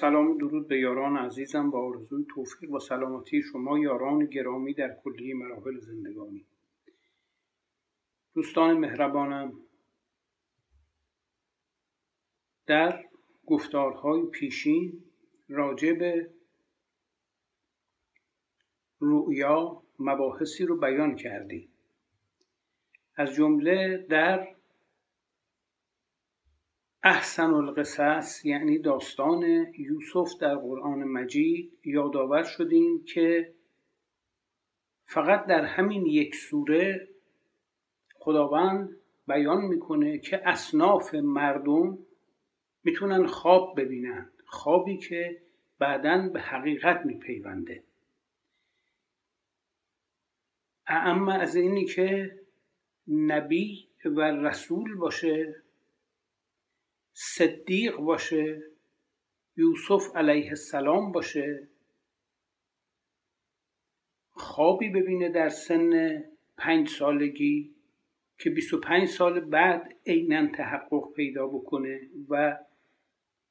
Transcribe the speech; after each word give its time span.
سلام 0.00 0.38
درود 0.38 0.68
به 0.68 0.80
یاران 0.80 1.16
عزیزم 1.16 1.70
با 1.70 1.88
آرزوی 1.88 2.24
توفیق 2.34 2.70
و 2.70 2.78
سلامتی 2.78 3.42
شما 3.42 3.78
یاران 3.78 4.26
گرامی 4.26 4.74
در 4.74 4.96
کلیه 5.04 5.34
مراحل 5.34 5.78
زندگانی. 5.78 6.46
دوستان 8.34 8.78
مهربانم 8.78 9.52
در 12.66 13.04
گفتارهای 13.46 14.22
پیشین 14.26 15.04
راجع 15.48 15.92
به 15.92 16.30
رؤیا 19.00 19.82
مباحثی 20.00 20.66
رو 20.66 20.76
بیان 20.76 21.16
کردیم 21.16 21.68
از 23.16 23.34
جمله 23.34 24.06
در 24.08 24.48
احسن 27.02 27.54
القصص 27.54 28.44
یعنی 28.44 28.78
داستان 28.78 29.42
یوسف 29.78 30.40
در 30.40 30.54
قرآن 30.54 31.04
مجید 31.04 31.78
یادآور 31.84 32.42
شدیم 32.42 33.04
که 33.04 33.54
فقط 35.04 35.46
در 35.46 35.64
همین 35.64 36.06
یک 36.06 36.34
سوره 36.34 37.08
خداوند 38.14 38.96
بیان 39.28 39.64
می‌کنه 39.64 40.18
که 40.18 40.48
اصناف 40.48 41.14
مردم 41.14 41.98
می‌تونن 42.84 43.26
خواب 43.26 43.80
ببینن 43.80 44.30
خوابی 44.46 44.96
که 44.96 45.42
بعدا 45.78 46.30
به 46.32 46.40
حقیقت 46.40 47.06
میپیونده. 47.06 47.82
اما 50.92 51.32
از 51.32 51.56
اینی 51.56 51.84
که 51.84 52.38
نبی 53.08 53.88
و 54.04 54.20
رسول 54.20 54.94
باشه 54.94 55.62
صدیق 57.12 57.96
باشه 57.96 58.62
یوسف 59.56 60.16
علیه 60.16 60.48
السلام 60.48 61.12
باشه 61.12 61.68
خوابی 64.30 64.88
ببینه 64.88 65.28
در 65.28 65.48
سن 65.48 66.24
پنج 66.56 66.88
سالگی 66.88 67.74
که 68.38 68.50
25 68.50 69.08
سال 69.08 69.40
بعد 69.40 69.96
عینا 70.06 70.46
تحقق 70.46 71.12
پیدا 71.16 71.46
بکنه 71.46 72.00
و 72.28 72.58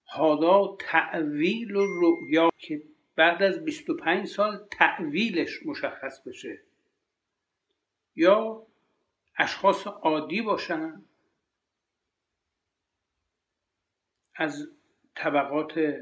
حالا 0.04 0.76
تعویل 0.80 1.76
و 1.76 1.86
رؤیا 1.86 2.50
که 2.58 2.84
بعد 3.16 3.44
از 3.44 3.66
25 3.66 4.28
سال 4.28 4.68
تعویلش 4.72 5.66
مشخص 5.66 6.28
بشه. 6.28 6.69
یا 8.16 8.68
اشخاص 9.38 9.88
عادی 9.88 10.42
باشن 10.42 11.02
از 14.36 14.68
طبقات 15.16 15.96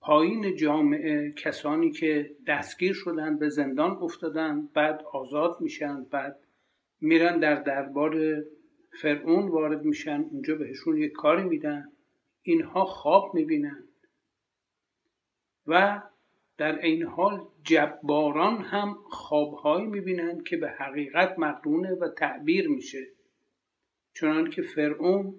پایین 0.00 0.56
جامعه 0.56 1.32
کسانی 1.32 1.90
که 1.90 2.36
دستگیر 2.46 2.92
شدن 2.94 3.38
به 3.38 3.48
زندان 3.48 3.90
افتادن 3.90 4.66
بعد 4.66 5.02
آزاد 5.12 5.60
میشن 5.60 6.04
بعد 6.04 6.38
میرن 7.00 7.38
در 7.38 7.54
دربار 7.54 8.44
فرعون 9.02 9.48
وارد 9.48 9.84
میشن 9.84 10.20
اونجا 10.30 10.54
بهشون 10.54 10.96
یک 10.96 11.12
کاری 11.12 11.42
میدن. 11.42 11.92
اینها 12.42 12.84
خواب 12.84 13.34
می‌بینن. 13.34 13.84
و 15.66 16.02
در 16.58 16.78
این 16.78 17.02
حال 17.02 17.46
جباران 17.62 18.62
هم 18.62 18.98
خوابهایی 19.10 19.86
می‌بینن 19.86 20.44
که 20.44 20.56
به 20.56 20.70
حقیقت 20.70 21.38
مقرونه 21.38 21.94
و 21.94 22.08
تعبیر 22.08 22.68
میشه. 22.68 23.06
چنان 24.14 24.50
که 24.50 24.62
فرعون 24.62 25.34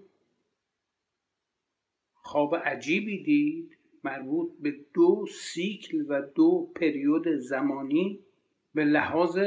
خواب 2.13 2.55
عجیبی 2.55 3.23
دید 3.23 3.77
مربوط 4.03 4.51
به 4.59 4.75
دو 4.93 5.25
سیکل 5.31 6.05
و 6.07 6.21
دو 6.21 6.71
پریود 6.75 7.27
زمانی 7.27 8.19
به 8.73 8.85
لحاظ 8.85 9.39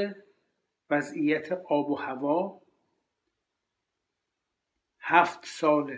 وضعیت 0.91 1.53
آب 1.53 1.91
و 1.91 1.95
هوا 1.95 2.61
هفت 5.01 5.47
سال 5.47 5.97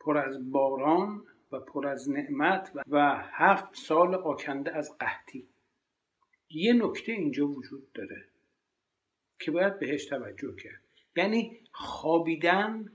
پر 0.00 0.18
از 0.18 0.50
باران 0.50 1.24
و 1.52 1.60
پر 1.60 1.86
از 1.86 2.10
نعمت 2.10 2.72
و 2.88 3.22
هفت 3.30 3.74
سال 3.74 4.14
آکنده 4.14 4.76
از 4.76 4.98
قحطی. 4.98 5.48
یه 6.50 6.72
نکته 6.72 7.12
اینجا 7.12 7.48
وجود 7.48 7.92
داره 7.92 8.24
که 9.38 9.50
باید 9.50 9.78
بهش 9.78 10.04
توجه 10.04 10.56
کرد. 10.56 10.82
یعنی 11.16 11.60
خوابیدن 11.72 12.92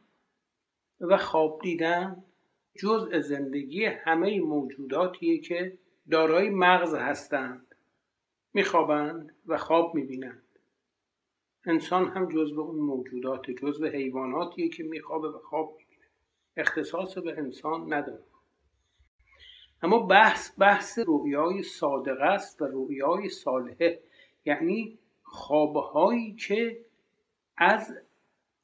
و 1.01 1.17
خواب 1.17 1.61
دیدن 1.61 2.23
جزء 2.75 3.19
زندگی 3.19 3.85
همه 3.85 4.41
موجوداتیه 4.41 5.37
که 5.37 5.77
دارای 6.11 6.49
مغز 6.49 6.93
هستند. 6.93 7.75
میخوابند 8.53 9.35
و 9.45 9.57
خواب 9.57 9.95
می‌بینند. 9.95 10.43
انسان 11.65 12.07
هم 12.07 12.29
جزء 12.29 12.61
اون 12.61 12.79
موجودات 12.79 13.51
جزء 13.51 13.87
حیواناتیه 13.87 14.69
که 14.69 14.83
میخوابه 14.83 15.27
و 15.27 15.39
خواب 15.39 15.77
می‌بینه. 15.77 16.05
اختصاص 16.57 17.17
به 17.17 17.37
انسان 17.37 17.93
نداره. 17.93 18.23
اما 19.81 19.99
بحث 19.99 20.51
بحث 20.59 20.99
رویای 20.99 21.63
صادقه 21.63 22.23
است 22.23 22.61
و 22.61 22.65
رویای 22.65 23.29
صالحه. 23.29 23.99
یعنی 24.45 24.97
خوابهایی 25.23 26.33
که 26.33 26.79
از 27.57 27.97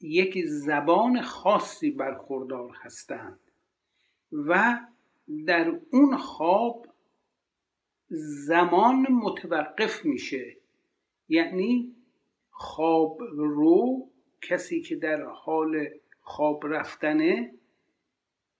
یک 0.02 0.46
زبان 0.46 1.22
خاصی 1.22 1.92
برخوردار 1.92 2.72
هستند 2.82 3.40
و 4.32 4.80
در 5.46 5.80
اون 5.92 6.18
خواب 6.18 6.88
زمان 8.48 9.08
متوقف 9.12 10.06
میشه. 10.06 10.58
یعنی 11.30 11.96
خواب 12.50 13.22
رو 13.32 14.10
کسی 14.42 14.82
که 14.82 14.96
در 14.96 15.22
حال 15.24 15.88
خواب 16.22 16.68
رفتنه 16.68 17.54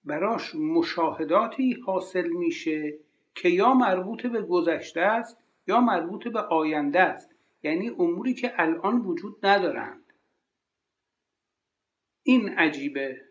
براش 0.06 0.56
مشاهداتی 0.56 1.74
حاصل 1.74 2.28
میشه 2.28 3.00
که 3.36 3.50
یا 3.50 3.74
مربوط 3.74 4.26
به 4.26 4.42
گذشته 4.42 5.02
است 5.02 5.38
یا 5.68 5.82
مربوط 5.82 6.28
به 6.28 6.40
آینده 6.40 7.00
است. 7.00 7.36
یعنی 7.64 7.90
اموری 7.90 8.34
که 8.34 8.54
الان 8.58 9.02
وجود 9.02 9.46
ندارند. 9.46 10.14
این 12.24 12.50
عجیبه. 12.50 13.22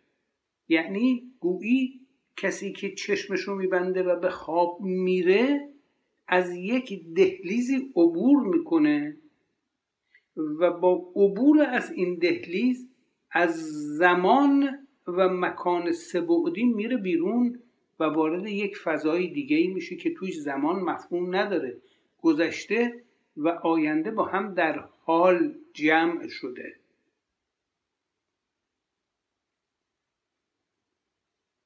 یعنی 0.69 1.32
گویی 1.41 2.00
کسی 2.37 2.72
که 2.72 2.94
چشمش 2.94 3.41
رو 3.41 3.55
میبنده 3.55 4.03
و 4.03 4.21
به 4.21 4.31
خواب 4.31 4.81
میره 4.81 5.69
از 6.28 6.55
یک 6.55 7.15
دهلیزی 7.15 7.77
عبور 7.97 8.43
می‌کنه 8.43 9.16
و 10.37 10.71
با 10.71 11.12
عبور 11.16 11.62
از 11.62 11.93
این 11.93 12.19
دهلیز 12.19 12.88
از 13.31 13.55
زمان 13.97 14.81
و 15.07 15.29
مکان 15.29 15.93
سبعدی 15.93 16.65
میره 16.65 16.97
بیرون 16.97 17.63
و 18.01 18.05
وارد 18.05 18.47
یک 18.47 18.77
فضای 18.77 19.27
دیگه 19.27 19.57
ای 19.57 19.67
میشه 19.67 19.97
که 19.97 20.15
توش 20.15 20.39
زمان 20.39 20.81
مفهوم 20.83 21.37
نداره. 21.37 21.83
گذشته 22.23 23.03
و 23.37 23.49
آینده 23.49 24.11
با 24.11 24.25
هم 24.25 24.55
در 24.55 24.79
حال 24.79 25.55
جمع 25.75 26.29
شده. 26.29 26.77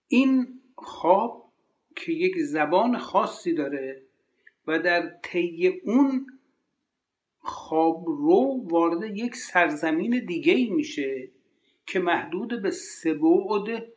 این 0.09 0.61
خواب 0.75 1.53
که 1.97 2.13
یک 2.13 2.39
زبان 2.39 2.99
خاصی 2.99 3.55
داره 3.55 4.03
و 4.67 4.79
در 4.79 5.19
طی 5.23 5.69
اون 5.85 6.27
خواب 7.39 8.05
رو 8.07 8.61
وارد 8.65 9.17
یک 9.17 9.37
سرزمین 9.37 10.25
دیگه 10.27 10.53
ای 10.53 10.71
میشه 10.71 11.31
که 11.87 11.99
محدود 11.99 12.63
به 12.63 12.71
سه 12.71 13.15
بعد 13.15 13.93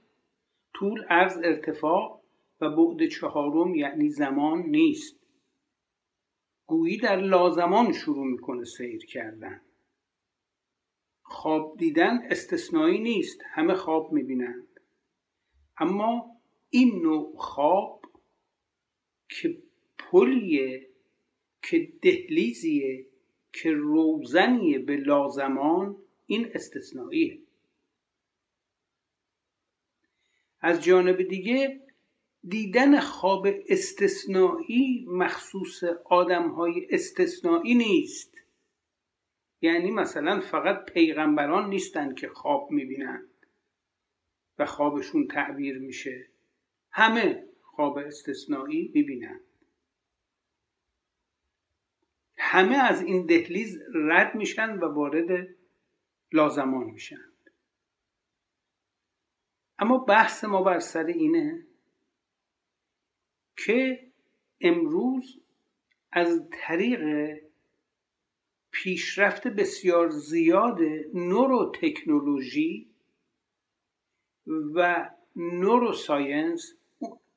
طول 0.73 1.03
عرض 1.03 1.37
ارتفاع 1.37 2.21
و 2.61 2.69
بعد 2.69 3.07
چهارم 3.09 3.75
یعنی 3.75 4.09
زمان 4.09 4.61
نیست. 4.61 5.19
گویی 6.67 6.97
در 6.97 7.21
لازمان 7.21 7.91
شروع 7.91 8.25
می‌کنه 8.25 8.63
سیر 8.63 9.05
کردن. 9.05 9.61
خواب 11.21 11.77
دیدن 11.77 12.19
استثنایی 12.29 12.99
نیست 12.99 13.41
همه 13.45 13.73
خواب 13.73 14.11
می‌بینند. 14.11 14.79
اما 15.77 16.35
این 16.69 17.01
نوع 17.01 17.35
خواب 17.37 18.01
که 19.29 19.57
پلیه 19.97 20.89
که 21.63 21.93
دهلیزیه 22.01 23.05
که 23.53 23.71
روزنیه 23.71 24.79
به 24.79 24.97
لازمان 24.97 25.97
این 26.25 26.51
استثنائیه 26.53 27.39
از 30.61 30.83
جانب 30.83 31.21
دیگه 31.21 31.81
دیدن 32.43 32.99
خواب 32.99 33.47
استثنایی 33.69 35.05
مخصوص 35.09 35.83
آدم 36.05 36.49
های 36.49 36.87
استثنایی 36.89 37.75
نیست. 37.75 38.35
یعنی 39.61 39.91
مثلا 39.91 40.39
فقط 40.39 40.85
پیغمبران 40.85 41.69
نیستند 41.69 42.15
که 42.15 42.27
خواب 42.27 42.71
می‌بینند 42.71 43.29
و 44.59 44.65
خوابشون 44.65 45.27
تعبیر 45.27 45.77
میشه. 45.77 46.27
همه 46.91 47.45
خواب 47.61 47.97
استثنایی 47.97 48.91
می‌بینند 48.93 49.41
همه 52.37 52.75
از 52.75 53.01
این 53.01 53.25
دهلیز 53.25 53.79
رد 53.93 54.35
میشن 54.35 54.69
و 54.69 54.93
وارد 54.93 55.47
لازمان 56.31 56.83
میشن. 56.83 57.31
اما 59.79 59.97
بحث 59.97 60.43
ما 60.43 60.61
بر 60.63 60.79
سر 60.79 61.05
اینه 61.05 61.65
که 63.57 63.99
امروز 64.61 65.39
از 66.11 66.49
طریق 66.51 67.35
پیشرفت 68.71 69.47
بسیار 69.47 70.09
زیاد 70.09 70.79
neurotechnology 71.13 72.89
و 74.47 75.09
neuroscience 75.35 76.73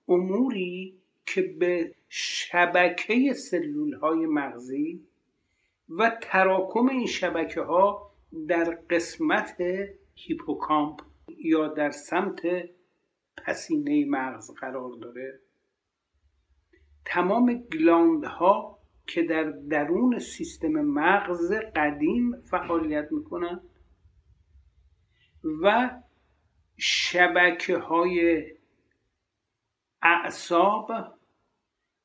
اموری 0.08 0.98
که 1.26 1.42
به 1.42 1.94
شبکه 2.08 3.32
سلول 3.32 3.94
های 3.94 4.26
مغزی 4.26 5.06
و 5.88 6.18
تراکم 6.22 6.88
این 6.88 7.06
شبکه 7.06 7.60
ها 7.60 8.12
در 8.48 8.64
قسمت 8.90 9.56
هیپوکامپ 10.14 11.00
یا 11.38 11.68
در 11.68 11.90
سمت 11.90 12.40
پسینه 13.36 14.04
مغز 14.04 14.50
قرار 14.50 14.90
داره؟ 15.00 15.40
تمام 17.04 17.54
gland 17.54 18.24
ها 18.24 18.78
که 19.06 19.22
در 19.22 19.44
درون 19.50 20.18
سیستم 20.18 20.72
مغز 20.72 21.52
قدیم 21.76 22.40
فعالیت 22.40 23.08
می‌کنن 23.12 23.60
و 25.62 25.90
شبکه 26.76 27.76
های 27.76 28.46
اعصاب 30.02 30.92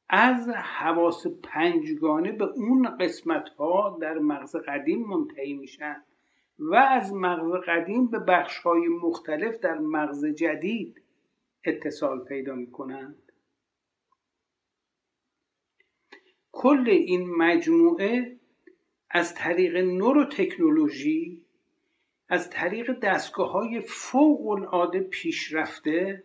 از 0.09 0.49
حواس 0.49 1.27
پنجگانه 1.43 2.31
به 2.31 2.45
اون 2.45 2.97
قسمت 2.97 3.49
ها 3.49 3.97
در 4.01 4.13
مغز 4.13 4.55
قدیم 4.55 5.07
منتهی 5.07 5.53
میشن. 5.53 6.03
و 6.59 6.75
از 6.75 7.13
مغز 7.13 7.51
قدیم 7.67 8.07
به 8.07 8.19
بخش 8.19 8.57
های 8.57 8.87
مختلف 8.87 9.59
در 9.59 9.77
مغز 9.77 10.25
جدید 10.25 11.01
اتصال 11.63 12.19
پیدا 12.19 12.55
می 12.55 12.71
کنند 12.71 13.31
کل 16.51 16.89
این 16.89 17.35
مجموعه 17.35 18.37
از 19.09 19.35
طریق 19.35 19.75
نورو 19.75 20.25
تکنولوژی 20.25 21.41
از 22.29 22.49
طریق 22.49 22.99
دستگاه 22.99 23.51
های 23.51 23.81
فوق 23.81 24.47
العاده 24.47 24.99
پیشرفته 24.99 26.23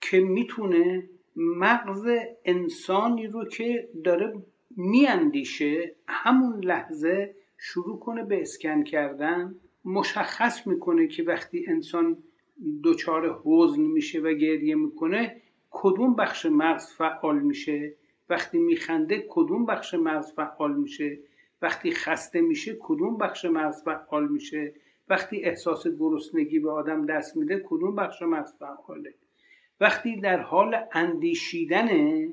که 0.00 0.20
می‌تونه 0.20 1.08
مغز 1.36 2.06
انسانی 2.44 3.26
رو 3.26 3.44
که 3.44 3.88
داره 4.04 4.42
میاندیشه 4.76 5.94
همون 6.08 6.64
لحظه 6.64 7.34
شروع 7.58 7.98
کنه 7.98 8.24
به 8.24 8.40
اسکن 8.40 8.82
کردن 8.82 9.54
مشخص 9.84 10.66
می‌کنه 10.66 11.06
که 11.06 11.22
وقتی 11.22 11.64
انسان 11.68 12.16
دچار 12.84 13.40
حزن 13.44 13.80
میشه 13.80 14.20
و 14.20 14.32
گریه 14.32 14.74
می‌کنه 14.74 15.42
کدوم 15.70 16.14
بخش 16.14 16.46
مغز 16.46 16.92
فعال 16.92 17.38
میشه؟ 17.38 17.94
وقتی 18.30 18.58
میخنده 18.58 19.26
کدوم 19.28 19.66
بخش 19.66 19.94
مغز 19.94 20.32
فعال 20.32 20.74
میشه؟ 20.74 21.18
وقتی 21.62 21.90
خسته 21.90 22.40
میشه 22.40 22.76
کدوم 22.80 23.16
بخش 23.16 23.44
مغز 23.44 23.82
فعال 23.82 24.28
میشه؟ 24.28 24.74
وقتی 25.08 25.44
احساس 25.44 25.86
گرسنگی 25.86 26.58
به 26.58 26.70
آدم 26.70 27.06
دست 27.06 27.36
میده 27.36 27.62
کدوم 27.66 27.94
بخش 27.94 28.22
مغز 28.22 28.52
فعاله؟ 28.58 29.14
وقتی 29.80 30.20
در 30.20 30.40
حال 30.40 30.76
اندیشیدنه 30.92 32.32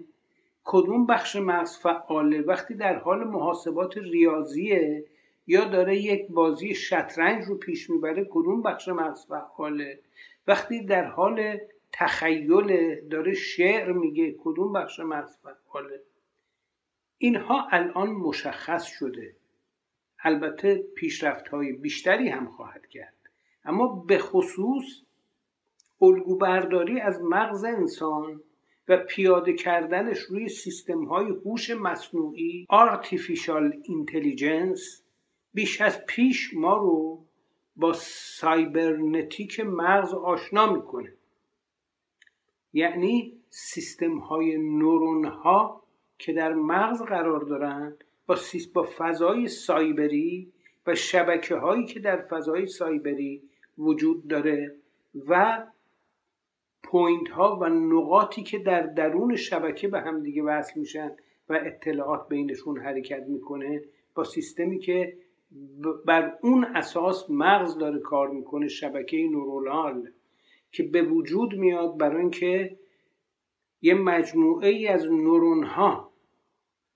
کدوم 0.63 1.05
بخش 1.05 1.35
مغز 1.35 1.77
فعاله؟ 1.77 2.41
وقتی 2.41 2.73
در 2.73 2.95
حال 2.95 3.23
محاسبات 3.23 3.97
ریاضیه 3.97 5.05
یا 5.47 5.65
داره 5.65 5.97
یک 5.97 6.27
بازی 6.27 6.75
شطرنج 6.75 7.45
رو 7.45 7.57
پیش 7.57 7.89
می‌بره 7.89 8.27
کدوم 8.29 8.61
بخش 8.61 8.87
مغز 8.87 9.25
فعاله؟ 9.25 9.99
وقتی 10.47 10.85
در 10.85 11.05
حال 11.05 11.57
تخیل 11.91 13.07
داره 13.09 13.33
شعر 13.33 13.91
میگه 13.91 14.35
کدوم 14.39 14.73
بخش 14.73 14.99
مغز 14.99 15.37
فعاله؟ 15.37 16.01
اینها 17.17 17.67
الان 17.71 18.09
مشخص 18.09 18.85
شده. 18.85 19.35
البته 20.19 20.83
پیشرفت 20.95 21.47
های 21.47 21.71
بیشتری 21.73 22.29
هم 22.29 22.47
خواهد 22.47 22.87
کرد. 22.87 23.13
اما 23.65 23.87
به 24.07 24.17
خصوص 24.17 25.01
الگو 26.01 26.37
برداری 26.37 26.99
از 26.99 27.21
مغز 27.23 27.63
انسان 27.63 28.41
و 28.87 28.97
پیاده 28.97 29.53
کردنش 29.53 30.19
روی 30.19 30.49
سیستم 30.49 31.05
های 31.05 31.25
هوش 31.25 31.69
مصنوعی 31.69 32.67
Artificial 32.71 33.73
Intelligence 33.87 35.04
بیش 35.55 35.81
از 35.81 36.05
پیش 36.05 36.53
ما 36.53 36.77
رو 36.77 37.25
با 37.75 37.93
cybernetic 37.93 39.59
مغز 39.59 40.13
آشنا 40.13 40.73
می‌کنه. 40.73 41.13
یعنی 42.73 43.33
سیستم 43.49 44.17
های 44.17 44.57
نورون 44.57 45.25
ها 45.25 45.83
که 46.17 46.33
در 46.33 46.53
مغز 46.53 47.01
قرار 47.01 47.41
دارند 47.41 48.03
با, 48.27 48.37
با 48.73 48.87
فضای 48.97 49.47
سایبری 49.47 50.51
و 50.87 50.95
شبکه 50.95 51.55
هایی 51.55 51.85
که 51.85 51.99
در 51.99 52.21
فضای 52.21 52.67
سایبری 52.67 53.41
وجود 53.77 54.27
داره 54.27 54.75
و 55.27 55.63
point 56.83 57.29
ها 57.29 57.59
و 57.61 57.65
نقاطی 57.65 58.43
که 58.43 58.59
در 58.59 58.81
درون 58.81 59.35
شبکه 59.35 59.87
به 59.87 59.99
هم 60.01 60.23
دیگه 60.23 60.43
وصل 60.43 60.79
میشن 60.79 61.11
و 61.49 61.59
اطلاعات 61.65 62.29
بینشون 62.29 62.79
حرکت 62.79 63.23
می‌کنه 63.27 63.81
با 64.15 64.23
سیستمی 64.23 64.79
که 64.79 65.17
بر 66.05 66.37
اون 66.41 66.65
اساس 66.65 67.29
مغز 67.29 67.77
داره 67.77 67.99
کار 67.99 68.29
می‌کنه 68.29 68.67
شبکه 68.67 69.17
نورونال 69.17 70.09
که 70.71 70.83
به 70.83 71.01
وجود 71.01 71.53
میاد 71.53 71.97
برای 71.97 72.21
اینکه 72.21 72.77
یه 73.81 73.93
مجموعه 73.93 74.69
ای 74.69 74.87
از 74.87 75.05
نورون 75.11 75.63
ها 75.63 76.11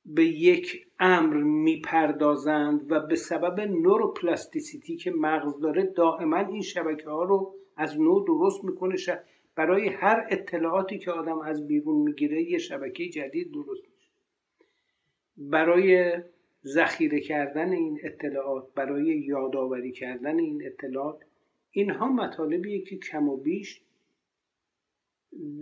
به 0.06 0.26
یک 0.26 0.88
امر 1.00 1.36
می‌پردازند 1.36 2.92
و 2.92 3.00
به 3.00 3.16
سبب 3.16 3.60
نوروپلاستیسیتی 3.60 4.96
که 4.96 5.12
مغز 5.12 5.60
داره 5.60 5.84
دائما 5.84 6.38
این 6.38 6.62
شبکه 6.62 7.10
ها 7.10 7.24
رو 7.24 7.56
از 7.78 8.00
نو 8.00 8.20
درست 8.20 8.64
می‌کنه 8.64 8.96
برای 9.56 9.88
هر 9.88 10.28
اطلاعاتی 10.30 11.00
که 11.00 11.12
آدم 11.12 11.40
از 11.40 11.68
بیرون 11.68 11.96
می‌گیره 11.96 12.44
یه 12.44 12.58
شبکه 12.58 13.10
جدید 13.10 13.52
درست 13.52 13.86
میشه. 13.96 14.12
برای 15.38 16.14
ذخیره 16.66 17.20
کردن 17.20 17.72
این 17.72 18.00
اطلاعات 18.04 18.74
برای 18.74 19.06
یادآوری 19.06 19.92
کردن 19.92 20.40
این 20.40 20.66
اطلاعات 20.66 21.24
اینها 21.72 22.08
مطالبیه 22.08 22.82
که 22.82 22.98
کم 22.98 23.30
و 23.30 23.38
بیش 23.38 23.82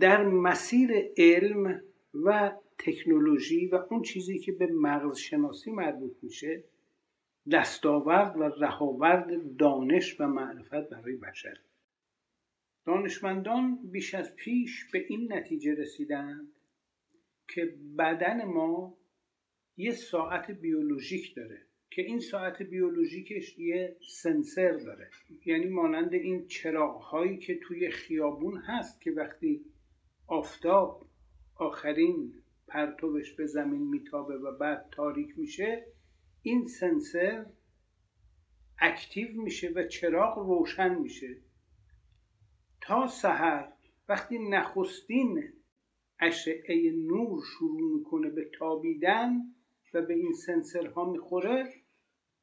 در 0.00 0.24
مسیر 0.24 1.12
علم 1.16 1.82
و 2.14 2.52
تکنولوژی 2.78 3.66
و 3.66 3.84
اون 3.90 4.02
چیزی 4.02 4.38
که 4.38 4.52
به 4.52 4.66
مغز 4.66 5.18
شناسی 5.18 5.70
مربوط 5.70 6.16
میشه 6.22 6.64
دستاورد 7.52 8.36
و 8.36 8.42
رهاورد 8.42 9.56
دانش 9.56 10.20
و 10.20 10.26
معرفت 10.26 10.88
برای 10.88 11.16
بشر. 11.16 11.58
دانشمندان 12.84 13.78
بیش 13.92 14.14
از 14.14 14.36
پیش 14.36 14.90
به 14.92 15.06
این 15.08 15.32
نتیجه 15.32 15.74
رسیدند 15.74 16.48
که 17.48 17.74
بدن 17.98 18.44
ما 18.44 18.97
یه 19.80 19.92
ساعت 19.92 20.50
بیولوژیک 20.50 21.34
داره 21.34 21.62
که 21.90 22.02
این 22.02 22.20
ساعت 22.20 22.62
بیولوژیکش 22.62 23.58
یه 23.58 23.96
سنسر 24.08 24.72
داره. 24.72 25.10
یعنی 25.46 25.66
مانند 25.66 26.14
این 26.14 26.46
چراغ 26.46 27.00
هایی 27.00 27.38
که 27.38 27.58
توی 27.62 27.90
خیابون 27.90 28.56
هست 28.56 29.00
که 29.00 29.10
وقتی 29.10 29.64
آفتاب 30.26 31.06
آخرین 31.54 32.34
پرتوش 32.66 33.32
به 33.32 33.46
زمین 33.46 33.82
میتابه 33.82 34.34
و 34.34 34.58
بعد 34.58 34.88
تاریک 34.92 35.38
میشه 35.38 35.86
این 36.42 36.66
سنسر 36.66 37.46
اکتیو 38.78 39.42
میشه 39.42 39.68
و 39.68 39.86
چراغ 39.86 40.38
روشن 40.38 40.98
میشه. 40.98 41.36
تا 42.80 43.06
سحر 43.06 43.72
وقتی 44.08 44.38
نخستین 44.38 45.52
اشعه 46.20 46.90
نور 46.90 47.42
شروع 47.44 47.98
می‌کنه 47.98 48.30
به 48.30 48.50
تابیدن 48.58 49.54
و 49.94 50.02
به 50.02 50.14
این 50.14 50.32
سنسرها 50.32 51.10
می‌خوره 51.10 51.74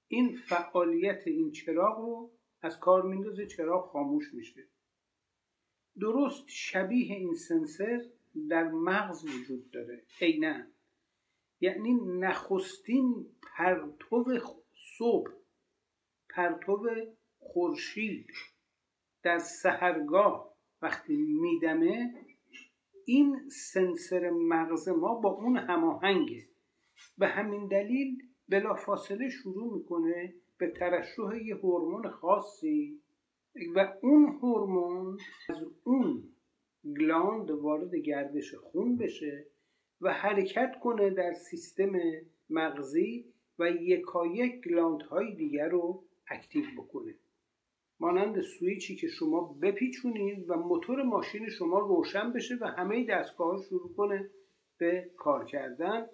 این 0.08 0.36
فعالیت 0.36 1.28
این 1.28 1.52
چراغ 1.52 1.98
رو 1.98 2.32
از 2.62 2.80
کار 2.80 3.04
میندازه 3.04 3.46
چراغ 3.48 3.92
خاموش 3.92 4.34
میشه. 4.34 4.68
درست 6.00 6.44
شبیه 6.48 7.16
این 7.16 7.36
سنسر 7.36 8.02
در 8.50 8.64
مغز 8.64 9.26
وجود 9.26 9.72
داره. 9.72 10.04
عینا. 10.22 10.68
یعنی 11.60 11.94
نخستین 11.94 13.26
پرتو 13.42 14.40
صبح 14.98 15.32
پرتو 16.30 16.88
خورشید 17.40 18.28
در 19.24 19.38
سهرگاه 19.38 20.56
وقتی 20.82 21.18
میدمه 21.18 22.14
این 23.06 23.50
سنسر 23.50 24.30
مغز 24.30 24.90
ما 24.90 25.16
با 25.16 25.30
اون 25.30 25.58
هماهنگه. 25.58 26.48
به 27.18 27.28
همین 27.28 27.68
دلیل 27.68 28.18
بلافاصله 28.50 29.30
شروع 29.30 29.78
می‌کنه 29.78 30.34
به 30.58 30.68
ترشح 30.68 31.44
یه 31.46 31.56
هورمون 31.56 32.10
خاصی 32.10 33.02
و 33.76 33.94
اون 34.02 34.40
هورمون 34.42 35.18
از 35.50 35.66
اون 35.84 36.24
gland 37.00 37.52
وارد 37.52 37.96
گردش 37.96 38.56
خون 38.56 38.98
بشه 38.98 39.46
و 40.02 40.14
حرکت 40.14 40.80
کنه 40.84 41.10
در 41.10 41.34
سیستم 41.34 41.92
مغزی 42.50 43.26
و 43.60 43.70
یکایک 43.70 44.62
gland 44.68 45.02
های 45.02 45.36
دیگر 45.36 45.70
رو 45.70 46.04
active 46.28 46.66
بکنه. 46.78 47.16
مانند 48.00 48.42
سویچی 48.42 48.96
که 48.96 49.08
شما 49.08 49.58
بپیچونید 49.62 50.50
و 50.50 50.56
موتور 50.56 51.04
ماشین 51.04 51.50
شما 51.50 51.80
روشن 51.80 52.34
بشه 52.34 52.56
و 52.62 52.66
همه 52.66 53.06
دستگاه 53.06 53.64
شروع 53.70 53.96
کنه 53.96 54.30
به 54.78 55.10
کار 55.18 55.46
کردن. 55.46 56.08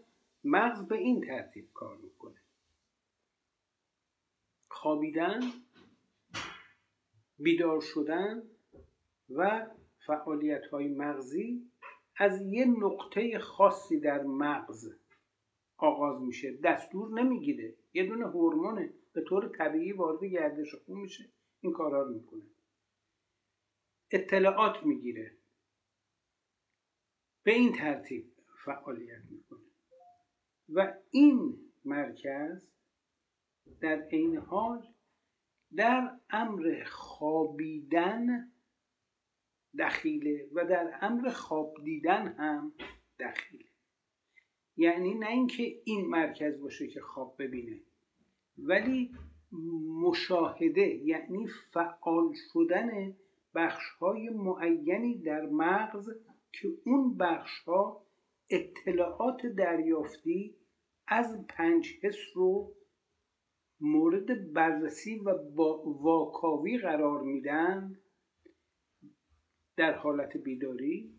مغز 0.43 0.87
به 0.87 0.97
این 0.97 1.21
ترتیب 1.21 1.69
کار 1.73 1.97
می‌کنه. 1.97 2.41
خوابیدن 4.67 5.39
بیدار 7.39 7.81
شدن 7.81 8.43
و 9.29 9.67
فعالیت 10.05 10.65
های 10.65 10.87
مغزی 10.87 11.71
از 12.15 12.41
یه 12.41 12.65
نقطه 12.65 13.39
خاصی 13.39 13.99
در 13.99 14.23
مغز 14.23 14.93
آغاز 15.77 16.21
میشه. 16.21 16.51
دستور 16.51 17.09
نمی‌گیره. 17.09 17.75
یه 17.93 18.05
دونه 18.05 18.25
هورمونه 18.27 18.93
به 19.13 19.21
طور 19.21 19.47
طبیعی 19.57 19.91
وارد 19.91 20.23
گردش 20.23 20.75
خون 20.75 20.99
میشه. 20.99 21.29
این 21.61 21.73
کارها 21.73 22.01
رو 22.01 22.13
می‌کنه. 22.13 22.43
اطلاعات 24.11 24.83
می‌گیره. 24.83 25.37
به 27.43 27.51
این 27.51 27.73
ترتیب 27.73 28.31
فعالیت 28.65 29.21
می‌کنه. 29.29 29.50
و 30.71 30.93
این 31.11 31.57
مرکز 31.85 32.71
در 33.81 34.07
این 34.09 34.37
حال 34.37 34.87
در 35.75 36.11
امر 36.29 36.83
خوابیدن 36.87 38.51
دخیله 39.79 40.49
و 40.53 40.65
در 40.65 40.97
امر 41.01 41.29
خواب 41.29 41.73
دیدن 41.83 42.27
هم 42.27 42.73
دخیله. 43.19 43.65
یعنی 44.77 45.13
نه 45.13 45.27
اینکه 45.27 45.81
این 45.83 46.05
مرکز 46.05 46.61
باشه 46.61 46.87
که 46.87 47.01
خواب 47.01 47.35
ببینه 47.39 47.79
ولی 48.57 49.11
مشاهده 50.01 50.81
یعنی 50.81 51.47
فعال 51.47 52.33
شدن 52.53 53.15
بخش 53.55 53.89
های 53.89 54.29
معینی 54.29 55.17
در 55.17 55.45
مغز 55.45 56.09
که 56.51 56.67
اون 56.85 57.17
بخش 57.17 57.59
ها 57.59 58.05
اطلاعات 58.49 59.45
دریافتی 59.45 60.55
از 61.07 61.47
پنج 61.47 61.99
حس 62.01 62.17
رو 62.35 62.75
مورد 63.79 64.53
بررسی 64.53 65.19
و 65.19 65.29
واکاوی 66.01 66.77
قرار 66.77 67.21
میدن 67.21 67.99
در 69.77 69.93
حالت 69.93 70.37
بیداری. 70.37 71.13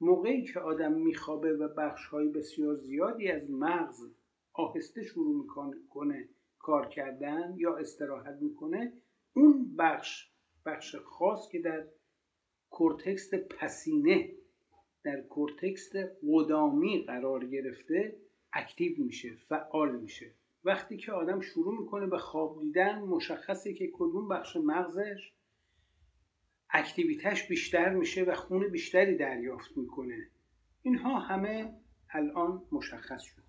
موقعی 0.00 0.44
که 0.44 0.60
آدم 0.60 0.92
میخوابه 0.92 1.52
و 1.52 1.68
بخش 1.68 2.06
های 2.06 2.28
بسیار 2.28 2.74
زیادی 2.74 3.28
از 3.28 3.50
مغز 3.50 4.10
آهسته 4.52 5.02
شروع 5.02 5.42
می‌کنه 5.42 6.28
کار 6.58 6.88
کردن 6.88 7.54
یا 7.56 7.76
استراحت 7.76 8.38
می‌کنه 8.40 8.92
اون 9.36 9.76
بخش 9.76 10.30
بخش 10.66 10.96
خاص 10.96 11.48
که 11.48 11.58
در 11.58 11.86
کورتکس 12.70 13.34
پسینه 13.34 14.32
در 15.04 15.20
کورتکس 15.20 15.90
قدامی 16.28 17.02
قرار 17.02 17.46
گرفته 17.46 18.16
active 18.52 19.04
میشه 19.04 19.34
فعال 19.34 20.00
میشه. 20.00 20.34
وقتی 20.64 20.96
که 20.96 21.12
آدم 21.12 21.40
شروع 21.40 21.80
می‌کنه 21.80 22.06
به 22.06 22.18
خواب 22.18 22.60
دیدن 22.60 22.98
مشخصه 22.98 23.74
که 23.74 23.90
کدوم 23.92 24.28
بخش 24.28 24.56
مغزش 24.56 25.32
activity 26.70 27.32
ش 27.32 27.48
بیشتر 27.48 27.94
میشه 27.94 28.22
و 28.22 28.34
خون 28.34 28.68
بیشتری 28.68 29.16
دریافت 29.16 29.76
می‌کنه. 29.76 30.30
اینها 30.82 31.18
همه 31.18 31.74
الان 32.10 32.68
مشخص 32.72 33.22
شد. 33.22 33.42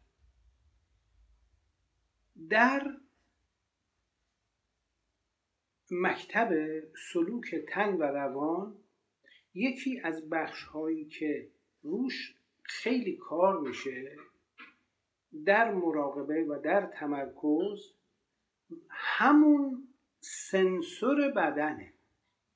در 2.50 2.98
مکتب 5.92 6.54
سلوک 7.14 7.56
تن 7.70 7.94
و 7.94 8.04
روان 8.04 8.78
یکی 9.54 10.00
از 10.00 10.30
بخش 10.30 10.64
هایی 10.64 11.06
که 11.06 11.52
روش 11.82 12.36
خیلی 12.64 13.18
کار 13.18 13.60
میشه 13.60 14.18
در 15.46 15.72
مراقبه 15.72 16.44
و 16.44 16.60
در 16.64 16.86
تمرکز 16.86 17.94
همون 18.90 19.88
سنسور 20.20 21.32
بدنه. 21.32 21.94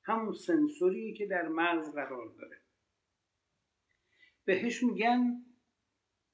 همون 0.02 0.32
سنسوری 0.32 1.14
که 1.14 1.26
در 1.26 1.48
مغز 1.48 1.92
قرار 1.94 2.28
داره. 2.28 2.58
بهش 4.44 4.82
میگن 4.82 5.44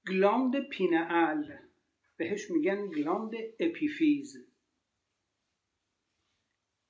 گلاند 0.08 0.68
پینال 0.68 1.58
بهش 2.16 2.50
میگن 2.50 2.86
گلاند 2.86 3.32
اپیفیز. 3.60 4.46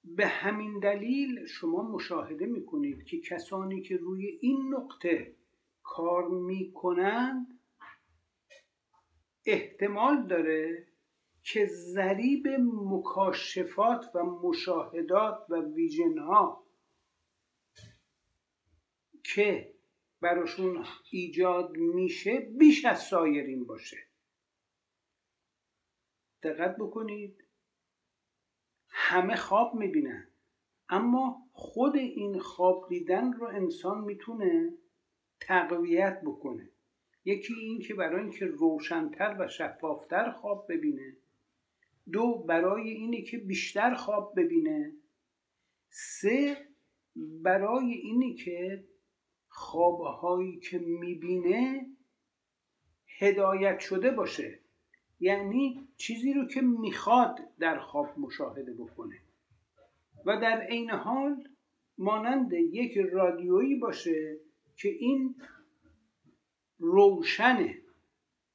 به 0.04 0.26
همین 0.26 0.78
دلیل 0.78 1.46
شما 1.46 1.82
مشاهده 1.82 2.46
می‌کنید 2.46 3.04
که 3.04 3.20
کسانی 3.20 3.82
که 3.82 3.96
روی 3.96 4.26
این 4.26 4.74
نقطه 4.74 5.34
کار 5.82 6.28
می‌کنند 6.28 7.51
احتمال 9.46 10.26
داره 10.26 10.86
که 11.42 11.66
ذریب 11.66 12.48
مکاشفات 12.64 14.10
و 14.14 14.24
مشاهدات 14.24 15.46
و 15.50 15.54
ویژن 15.60 16.18
ها 16.18 16.66
که 19.24 19.74
براشون 20.20 20.84
ایجاد 21.10 21.76
میشه 21.76 22.40
بیش 22.40 22.84
از 22.84 23.02
سایرین 23.02 23.64
باشه. 23.64 23.96
دقت 26.42 26.76
بکنید. 26.76 27.44
همه 28.88 29.36
خواب 29.36 29.74
می‌بینن 29.74 30.28
اما 30.88 31.48
خود 31.52 31.96
این 31.96 32.38
خواب 32.38 32.88
دیدن 32.88 33.32
رو 33.32 33.46
انسان 33.46 34.04
می‌تونه 34.04 34.78
تقویت 35.40 36.20
بکنه. 36.24 36.71
یکی 37.24 37.54
این 37.54 37.80
که 37.80 37.94
برای 37.94 38.20
اینکه 38.20 38.46
روشنتر 38.46 39.36
و 39.38 39.48
شفافتر 39.48 40.30
خواب 40.30 40.66
ببینه. 40.68 41.16
دو 42.12 42.34
برای 42.34 42.90
اینه 42.90 43.22
که 43.22 43.38
بیشتر 43.38 43.94
خواب 43.94 44.32
ببینه. 44.36 44.92
سه 45.90 46.56
برای 47.16 47.92
اینه 47.92 48.34
که 48.34 48.84
خوابهایی 49.48 50.56
که 50.58 50.78
می‌بینه 50.78 51.86
هدایت 53.18 53.78
شده 53.78 54.10
باشه. 54.10 54.58
یعنی 55.20 55.88
چیزی 55.96 56.32
رو 56.32 56.46
که 56.46 56.60
می‌خواد 56.60 57.38
در 57.58 57.78
خواب 57.78 58.18
مشاهده 58.18 58.72
بکنه. 58.72 59.18
و 60.26 60.40
در 60.40 60.60
عین 60.60 60.90
حال 60.90 61.48
مانند 61.98 62.52
یک 62.52 62.98
رادیویی 62.98 63.74
باشه 63.74 64.38
که 64.76 64.88
این 64.88 65.34
روشنه 66.82 67.78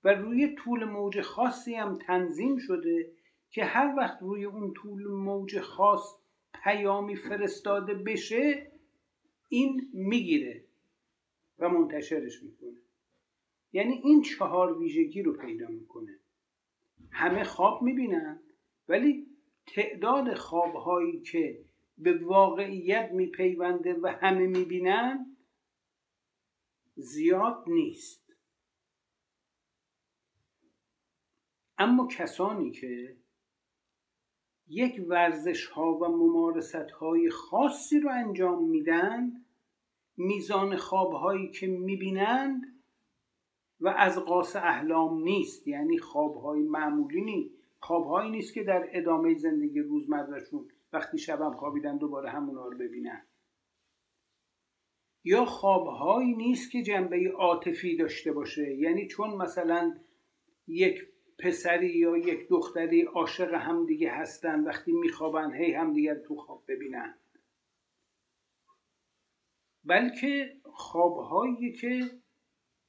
و 0.03 0.13
روی 0.13 0.55
طول 0.55 0.85
موج 0.85 1.21
خاصی 1.21 1.75
هم 1.75 1.97
تنظیم 1.97 2.57
شده 2.57 3.11
که 3.49 3.65
هر 3.65 3.93
وقت 3.97 4.17
روی 4.21 4.45
اون 4.45 4.73
طول 4.73 5.07
موج 5.07 5.59
خاص 5.59 6.15
پیامی 6.63 7.15
فرستاده 7.15 7.93
بشه 7.93 8.71
این 9.49 9.89
می‌گیره 9.93 10.63
و 11.59 11.69
منتشرش 11.69 12.43
می‌کنه. 12.43 12.77
یعنی 13.73 13.93
این 13.93 14.21
چهار 14.21 14.77
ویژگی 14.77 15.21
رو 15.21 15.33
پیدا 15.33 15.67
می‌کنه. 15.67 16.19
همه 17.11 17.43
خواب 17.43 17.81
می‌بینن 17.81 18.39
ولی 18.89 19.27
تعداد 19.67 20.33
خوابهایی 20.33 21.19
که 21.19 21.59
به 21.97 22.17
واقعیت 22.17 23.11
میپیونده 23.11 23.93
و 23.93 24.07
همه 24.07 24.47
می‌بینن 24.47 25.36
زیاد 26.97 27.63
نیست. 27.67 28.33
اما 31.77 32.07
کسانی 32.07 32.71
که 32.71 33.17
یک 34.67 35.05
ورزش 35.07 35.65
ها 35.65 35.97
و 35.97 36.07
ممارست 36.07 36.75
های 36.75 37.29
خاصی 37.29 37.99
رو 37.99 38.09
انجام 38.11 38.69
میدن 38.69 39.45
میزان 40.17 40.77
خواب 40.77 41.13
هایی 41.13 41.51
که 41.51 41.67
می‌بینند 41.67 42.63
و 43.79 43.87
از 43.87 44.19
قاس 44.19 44.55
احلام 44.55 45.23
نیست. 45.23 45.67
یعنی 45.67 45.97
خواب 45.97 46.35
های 46.35 46.61
معمولی 46.61 47.21
نیست 47.21 47.57
خوابهایی 47.79 48.31
نیست 48.31 48.53
که 48.53 48.63
در 48.63 48.89
ادامه 48.91 49.33
زندگی 49.33 49.79
روزمرهشون 49.79 50.67
وقتی 50.93 51.17
شبم 51.17 51.53
خوابیدن 51.53 51.97
دوباره 51.97 52.29
همونا 52.29 52.65
رو 52.65 52.77
ببینن. 52.77 53.26
یا 55.27 55.45
خوابهایی 55.45 56.35
نیست 56.35 56.71
که 56.71 56.81
جنبه 56.81 57.31
عاطفی 57.37 57.95
داشته 57.95 58.31
باشه؟ 58.31 58.73
یعنی 58.73 59.07
چون 59.07 59.29
مثلا 59.29 59.97
یک 60.67 61.07
پسری 61.39 61.89
یا 61.89 62.17
یک 62.17 62.47
دختری 62.49 63.01
عاشق 63.01 63.53
همدیگه 63.53 64.11
هستن 64.11 64.63
وقتی 64.63 64.91
میخوابن 64.91 65.53
هی 65.53 65.73
همدیگر 65.73 66.15
تو 66.15 66.35
خواب 66.35 66.63
ببینن. 66.67 67.15
بلکه 69.83 70.55
خوابهایی 70.63 71.71
که 71.71 72.11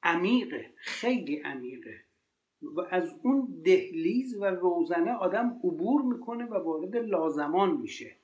عمیقه 0.03 0.73
خیلی 0.77 1.37
عمیقه. 1.37 2.05
و 2.63 2.81
از 2.91 3.15
اون 3.23 3.63
دهلیز 3.65 4.37
و 4.37 4.45
روزنه 4.45 5.13
آدم 5.13 5.61
عبور 5.65 6.03
می‌کنه 6.03 6.45
و 6.45 6.55
وارد 6.55 6.97
لازمان 6.97 7.77
میشه. 7.77 8.17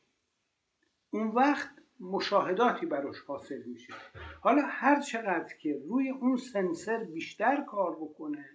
اون 1.10 1.28
وقت 1.28 1.73
مشاهداتی 2.04 2.86
براش 2.86 3.20
حاصل 3.20 3.62
میشه. 3.62 3.94
حالا 4.40 4.62
هر 4.66 5.00
چقدر 5.00 5.54
که 5.54 5.82
روی 5.88 6.10
اون 6.10 6.36
سنسر 6.36 7.04
بیشتر 7.04 7.64
کار 7.68 7.96
بکنه 7.96 8.50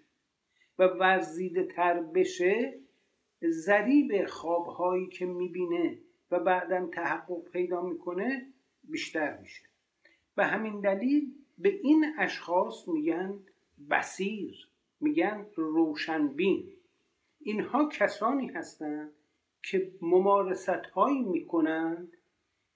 و 0.79 0.83
ورزیده 0.83 1.63
تر 1.63 2.01
بشه 2.01 2.79
ذریب 3.45 4.25
خوابهایی 4.25 5.07
که 5.07 5.25
می‌بینه 5.25 5.97
و 6.31 6.39
بعدا 6.39 6.87
تحقق 6.87 7.43
پیدا 7.51 7.81
می‌کنه 7.81 8.47
بیشتر 8.83 9.37
میشه. 9.37 9.63
به 10.35 10.45
همین 10.45 10.81
دلیل 10.81 11.33
به 11.57 11.69
این 11.69 12.05
اشخاص 12.19 12.87
میگن 12.87 13.39
بسیر 13.89 14.67
میگن 15.01 15.45
روشنبین. 15.55 16.73
اینها 17.39 17.89
کسانی 17.89 18.47
هستند 18.47 19.11
که 19.63 19.91
ممارست 20.01 20.69
هایی 20.69 21.23
می‌کنند 21.23 22.17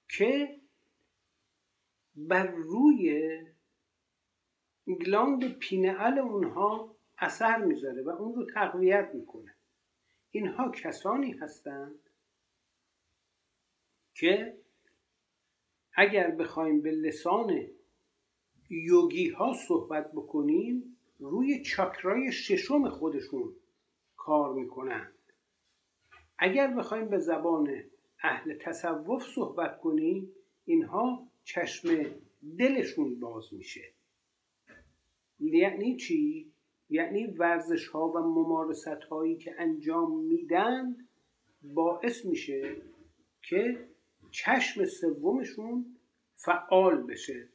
که 0.09 0.62
بر 2.15 2.47
روی 2.47 3.37
گلاند 4.87 5.57
پینعل 5.57 6.19
اونها 6.19 6.95
اثر 7.17 7.57
می‌ذاره 7.57 8.01
و 8.01 8.09
اون 8.09 8.35
رو 8.35 8.45
تقویت 8.53 9.11
می‌کنه. 9.13 9.55
اینها 10.31 10.71
کسانی 10.71 11.31
هستند 11.31 12.09
که 14.13 14.57
اگر 15.93 16.31
بخوایم 16.31 16.81
به 16.81 16.91
لسان 16.91 17.67
یوگی 18.69 19.29
ها 19.29 19.53
صحبت 19.67 20.11
بکنیم 20.11 20.97
روی 21.19 21.61
چاکرای 21.63 22.31
ششم 22.31 22.89
خودشون 22.89 23.55
کار 24.15 24.53
می‌کنند 24.53 25.13
اگر 26.37 26.73
بخوایم 26.73 27.07
به 27.07 27.17
زبان 27.17 27.83
اهل 28.23 28.57
تصوف 28.57 29.23
صحبت 29.35 29.79
کنیم 29.79 30.31
اینها 30.65 31.27
چشم 31.43 32.15
دلشون 32.59 33.19
باز 33.19 33.53
میشه. 33.53 33.93
یعنی 35.39 35.97
چی؟ 35.97 36.53
یعنی 36.89 37.27
ورزش 37.27 37.87
ها 37.87 38.07
و 38.07 38.17
ممارست 38.19 38.87
هایی 38.87 39.37
که 39.37 39.55
انجام 39.57 40.25
میدن 40.25 40.97
باعث 41.61 42.25
میشه 42.25 42.81
که 43.41 43.87
چشم 44.31 44.85
سومشون 44.85 45.97
فعال 46.35 47.03
بشه. 47.03 47.49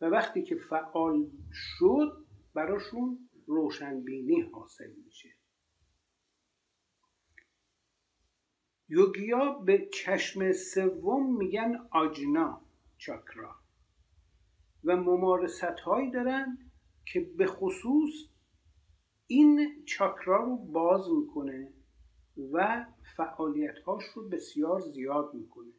و 0.00 0.04
وقتی 0.04 0.42
که 0.42 0.56
فعال 0.56 1.30
شد 1.52 2.26
براشون 2.54 3.28
روشنبینی 3.46 4.40
حاصل 4.40 4.90
میشه. 5.04 5.25
یوگیا 8.88 9.52
به 9.52 9.88
چشم 9.92 10.52
سوم 10.52 11.36
میگن 11.36 11.88
آجنا 11.90 12.60
چاکرا. 12.98 13.54
و 14.84 14.96
ممارست 14.96 15.80
هایی 15.80 16.10
دارن 16.10 16.58
که 17.12 17.20
به 17.20 17.46
خصوص 17.46 18.12
این 19.26 19.84
چاکرا 19.84 20.44
رو 20.44 20.56
باز 20.56 21.10
می‌کنه 21.10 21.72
و 22.52 22.86
فعالیت 23.16 23.78
هاش 23.78 24.04
رو 24.14 24.28
بسیار 24.28 24.80
زیاد 24.80 25.34
می‌کنه. 25.34 25.72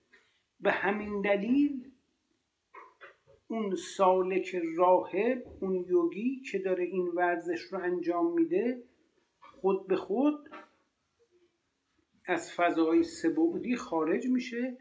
به 0.59 0.71
همین 0.71 1.21
دلیل 1.21 1.91
اون 3.47 3.75
سالک 3.75 4.55
راهب 4.75 5.43
اون 5.61 5.75
یوگی 5.75 6.41
که 6.51 6.59
داره 6.59 6.83
این 6.83 7.07
ورزش 7.07 7.61
رو 7.61 7.79
انجام 7.79 8.33
میده 8.33 8.83
خود 9.41 9.87
به 9.87 9.95
خود 9.95 10.49
از 12.27 12.51
فضای 12.51 13.03
سبودی 13.03 13.75
خارج 13.75 14.27
میشه 14.27 14.77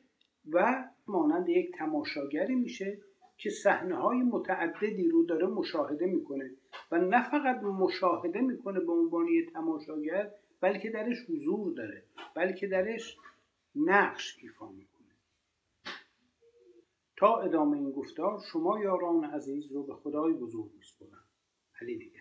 و 0.53 0.85
مانند 1.07 1.49
یک 1.49 1.73
تماشاگری 1.79 2.55
میشه 2.55 2.99
که 3.39 3.51
صحنه 3.51 3.95
های 3.95 4.23
متعددی 4.23 5.09
رو 5.09 5.25
داره 5.25 5.47
مشاهده 5.47 6.07
می‌کنه. 6.07 6.51
و 6.91 6.99
نه 6.99 7.31
فقط 7.31 7.63
مشاهده 7.63 8.41
می‌کنه 8.41 8.81
به 8.81 8.93
عنوان 8.93 9.29
یک 9.29 9.53
تماشاگر 9.53 10.31
بلکه 10.61 10.91
درش 10.91 11.17
حضور 11.31 11.73
داره 11.75 12.03
بلکه 12.35 12.67
درش 12.67 13.17
نقش 13.77 14.39
ایفا 14.43 14.69
می‌کنه. 14.69 14.97
تا 17.17 17.37
ادامه 17.41 17.77
این 17.77 17.91
گفتار 17.91 18.41
شما 18.53 18.81
یاران 18.81 19.25
عزیز 19.25 19.73
رو 19.73 19.83
به 19.83 19.95
خدای 19.95 20.33
بزرگ 20.33 20.71
میسپرم 20.77 21.25
علی 21.81 21.97
نگه 21.97 22.21